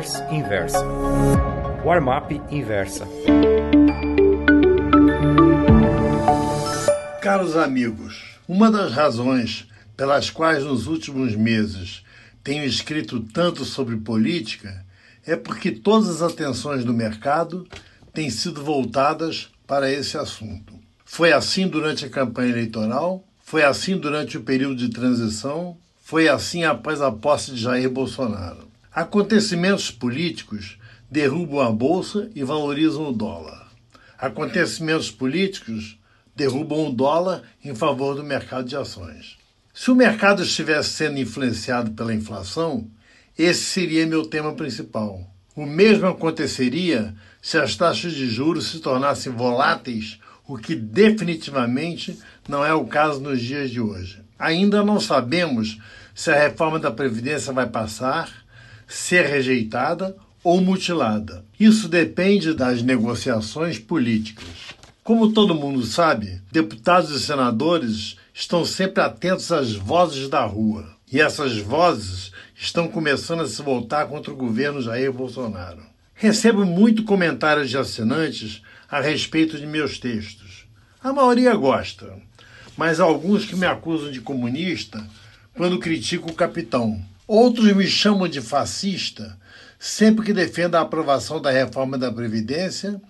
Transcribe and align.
Newsletters 0.00 0.32
Inversa. 0.32 0.84
Warm-up 1.84 2.40
Inversa. 2.50 3.06
Caros 7.20 7.54
amigos, 7.54 8.38
uma 8.48 8.70
das 8.70 8.92
razões 8.92 9.68
pelas 9.96 10.30
quais 10.30 10.64
nos 10.64 10.86
últimos 10.86 11.36
meses 11.36 12.02
tenho 12.42 12.64
escrito 12.64 13.20
tanto 13.20 13.64
sobre 13.64 13.96
política 13.98 14.84
é 15.26 15.36
porque 15.36 15.70
todas 15.70 16.08
as 16.08 16.22
atenções 16.22 16.82
do 16.82 16.94
mercado 16.94 17.66
têm 18.14 18.30
sido 18.30 18.64
voltadas 18.64 19.50
para 19.66 19.90
esse 19.92 20.16
assunto. 20.16 20.74
Foi 21.04 21.32
assim 21.32 21.68
durante 21.68 22.06
a 22.06 22.10
campanha 22.10 22.50
eleitoral, 22.50 23.22
foi 23.38 23.62
assim 23.62 23.98
durante 23.98 24.38
o 24.38 24.42
período 24.42 24.76
de 24.76 24.88
transição, 24.88 25.76
foi 26.02 26.26
assim 26.26 26.64
após 26.64 27.02
a 27.02 27.12
posse 27.12 27.52
de 27.52 27.60
Jair 27.60 27.90
Bolsonaro. 27.90 28.69
Acontecimentos 28.92 29.88
políticos 29.88 30.76
derrubam 31.08 31.60
a 31.60 31.70
bolsa 31.70 32.28
e 32.34 32.42
valorizam 32.42 33.08
o 33.08 33.12
dólar. 33.12 33.68
Acontecimentos 34.18 35.12
políticos 35.12 35.96
derrubam 36.34 36.88
o 36.88 36.92
dólar 36.92 37.42
em 37.64 37.72
favor 37.72 38.16
do 38.16 38.24
mercado 38.24 38.68
de 38.68 38.76
ações. 38.76 39.38
Se 39.72 39.92
o 39.92 39.94
mercado 39.94 40.42
estivesse 40.42 40.90
sendo 40.90 41.20
influenciado 41.20 41.92
pela 41.92 42.12
inflação, 42.12 42.90
esse 43.38 43.62
seria 43.62 44.06
meu 44.08 44.26
tema 44.26 44.54
principal. 44.54 45.24
O 45.54 45.64
mesmo 45.64 46.08
aconteceria 46.08 47.14
se 47.40 47.58
as 47.58 47.76
taxas 47.76 48.12
de 48.12 48.28
juros 48.28 48.72
se 48.72 48.80
tornassem 48.80 49.32
voláteis, 49.32 50.18
o 50.48 50.58
que 50.58 50.74
definitivamente 50.74 52.18
não 52.48 52.64
é 52.64 52.74
o 52.74 52.86
caso 52.86 53.20
nos 53.20 53.40
dias 53.40 53.70
de 53.70 53.80
hoje. 53.80 54.20
Ainda 54.36 54.82
não 54.82 54.98
sabemos 54.98 55.78
se 56.12 56.30
a 56.30 56.36
reforma 56.36 56.80
da 56.80 56.90
Previdência 56.90 57.52
vai 57.52 57.68
passar, 57.68 58.40
ser 58.90 59.24
rejeitada 59.26 60.16
ou 60.42 60.60
mutilada. 60.60 61.44
Isso 61.58 61.88
depende 61.88 62.52
das 62.54 62.82
negociações 62.82 63.78
políticas. 63.78 64.48
Como 65.04 65.32
todo 65.32 65.54
mundo 65.54 65.84
sabe, 65.84 66.40
deputados 66.50 67.10
e 67.10 67.20
senadores 67.20 68.16
estão 68.34 68.64
sempre 68.64 69.02
atentos 69.02 69.50
às 69.52 69.72
vozes 69.72 70.28
da 70.28 70.44
rua. 70.44 70.88
E 71.12 71.20
essas 71.20 71.58
vozes 71.58 72.32
estão 72.54 72.88
começando 72.88 73.42
a 73.42 73.48
se 73.48 73.62
voltar 73.62 74.06
contra 74.06 74.32
o 74.32 74.36
governo 74.36 74.82
Jair 74.82 75.12
Bolsonaro. 75.12 75.82
Recebo 76.14 76.64
muito 76.64 77.04
comentários 77.04 77.70
de 77.70 77.78
assinantes 77.78 78.62
a 78.88 79.00
respeito 79.00 79.58
de 79.58 79.66
meus 79.66 79.98
textos. 79.98 80.64
A 81.02 81.12
maioria 81.12 81.54
gosta, 81.54 82.12
mas 82.76 83.00
há 83.00 83.04
alguns 83.04 83.44
que 83.44 83.56
me 83.56 83.66
acusam 83.66 84.10
de 84.10 84.20
comunista 84.20 85.04
quando 85.54 85.78
critico 85.78 86.30
o 86.30 86.34
capitão. 86.34 87.00
Outros 87.32 87.72
me 87.76 87.86
chamam 87.86 88.26
de 88.26 88.40
fascista 88.40 89.38
sempre 89.78 90.26
que 90.26 90.32
defendo 90.32 90.74
a 90.74 90.80
aprovação 90.80 91.40
da 91.40 91.48
reforma 91.48 91.96
da 91.96 92.10
Previdência 92.10 93.00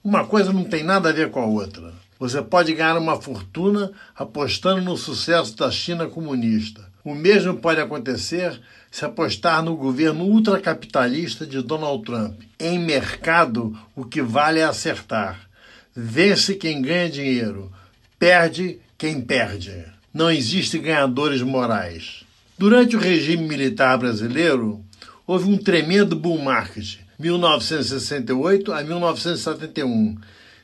Uma 0.03 0.27
coisa 0.27 0.51
não 0.51 0.65
tem 0.65 0.83
nada 0.83 1.07
a 1.07 1.13
ver 1.13 1.31
com 1.31 1.39
a 1.39 1.45
outra. 1.45 1.93
Você 2.19 2.41
pode 2.41 2.73
ganhar 2.73 2.97
uma 2.97 3.21
fortuna 3.21 3.89
apostando 4.13 4.81
no 4.81 4.97
sucesso 4.97 5.55
da 5.55 5.71
China 5.71 6.07
comunista. 6.07 6.91
O 7.03 7.13
mesmo 7.13 7.57
pode 7.57 7.81
acontecer 7.81 8.59
se 8.89 9.03
apostar 9.03 9.61
no 9.61 9.75
governo 9.75 10.23
ultracapitalista 10.23 11.45
de 11.45 11.61
Donald 11.61 12.03
Trump. 12.05 12.39
Em 12.57 12.79
mercado, 12.79 13.77
o 13.93 14.05
que 14.05 14.21
vale 14.21 14.59
é 14.59 14.63
acertar. 14.63 15.49
Vence 15.93 16.55
quem 16.55 16.81
ganha 16.81 17.09
dinheiro, 17.09 17.71
perde 18.17 18.79
quem 18.97 19.19
perde. 19.19 19.83
Não 20.13 20.31
existem 20.31 20.81
ganhadores 20.81 21.41
morais. 21.41 22.23
Durante 22.57 22.95
o 22.95 22.99
regime 22.99 23.47
militar 23.47 23.97
brasileiro, 23.97 24.81
houve 25.27 25.49
um 25.49 25.57
tremendo 25.57 26.15
bull 26.15 26.41
market, 26.41 26.99
1968 27.19 28.71
a 28.71 28.81
1971, 28.81 30.17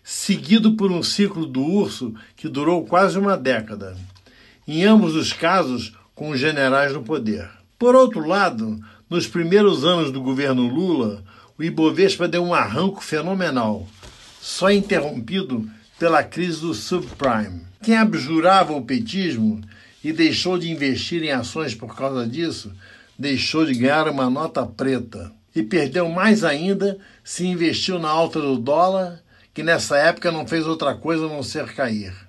seguido 0.03 0.77
por 0.77 0.91
um 0.91 1.03
ciclo 1.03 1.45
do 1.45 1.61
urso 1.61 2.13
que 2.35 2.47
durou 2.47 2.85
quase 2.85 3.19
uma 3.19 3.35
década. 3.35 3.97
Em 4.67 4.85
ambos 4.85 5.15
os 5.15 5.33
casos, 5.33 5.93
com 6.19 6.31
os 6.31 6.39
generais 6.39 6.91
no 6.91 7.01
poder. 7.01 7.49
Por 7.77 7.95
outro 7.95 8.27
lado, 8.27 8.77
nos 9.09 9.25
primeiros 9.25 9.85
anos 9.85 10.11
do 10.11 10.21
governo 10.21 10.67
Lula, 10.67 11.23
o 11.57 11.63
Ibovespa 11.63 12.27
deu 12.27 12.43
um 12.43 12.53
arranco 12.53 13.01
fenomenal, 13.01 13.87
só 14.41 14.69
interrompido 14.69 15.65
pela 15.97 16.21
crise 16.21 16.59
do 16.59 16.73
subprime. 16.73 17.61
Quem 17.81 17.95
abjurava 17.95 18.73
o 18.73 18.81
petismo 18.81 19.61
e 20.03 20.11
deixou 20.11 20.59
de 20.59 20.69
investir 20.69 21.23
em 21.23 21.31
ações 21.31 21.73
por 21.73 21.95
causa 21.95 22.27
disso, 22.27 22.69
deixou 23.17 23.65
de 23.65 23.73
ganhar 23.73 24.09
uma 24.09 24.29
nota 24.29 24.65
preta. 24.65 25.31
E 25.55 25.63
perdeu 25.63 26.09
mais 26.09 26.43
ainda 26.43 26.97
se 27.23 27.47
investiu 27.47 27.97
na 27.97 28.09
alta 28.09 28.41
do 28.41 28.57
dólar, 28.57 29.23
que 29.53 29.63
nessa 29.63 29.97
época 29.97 30.33
não 30.33 30.45
fez 30.45 30.67
outra 30.67 30.93
coisa 30.95 31.27
a 31.27 31.29
não 31.29 31.41
ser 31.41 31.73
cair. 31.73 32.28